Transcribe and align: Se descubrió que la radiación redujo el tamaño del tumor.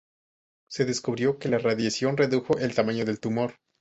Se 0.67 0.83
descubrió 0.83 1.37
que 1.37 1.47
la 1.47 1.59
radiación 1.59 2.17
redujo 2.17 2.57
el 2.57 2.73
tamaño 2.73 3.05
del 3.05 3.19
tumor. 3.19 3.57